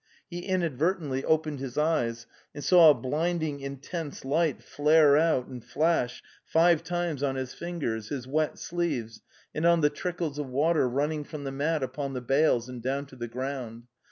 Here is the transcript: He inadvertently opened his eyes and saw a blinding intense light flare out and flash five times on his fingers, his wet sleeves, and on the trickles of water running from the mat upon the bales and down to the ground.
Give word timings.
He 0.31 0.39
inadvertently 0.39 1.23
opened 1.23 1.59
his 1.59 1.77
eyes 1.77 2.25
and 2.55 2.63
saw 2.63 2.89
a 2.89 2.93
blinding 2.95 3.59
intense 3.59 4.25
light 4.25 4.63
flare 4.63 5.15
out 5.15 5.45
and 5.45 5.63
flash 5.63 6.23
five 6.43 6.83
times 6.83 7.21
on 7.21 7.35
his 7.35 7.53
fingers, 7.53 8.09
his 8.09 8.25
wet 8.25 8.57
sleeves, 8.57 9.21
and 9.53 9.63
on 9.63 9.81
the 9.81 9.91
trickles 9.91 10.39
of 10.39 10.47
water 10.49 10.89
running 10.89 11.23
from 11.23 11.43
the 11.43 11.51
mat 11.51 11.83
upon 11.83 12.13
the 12.15 12.19
bales 12.21 12.67
and 12.67 12.81
down 12.81 13.05
to 13.05 13.15
the 13.15 13.27
ground. 13.27 13.83